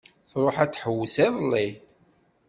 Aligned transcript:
Tṛuḥ 0.29 0.55
ad 0.63 0.71
tḥewwes 0.71 1.15
iḍelli. 1.25 1.67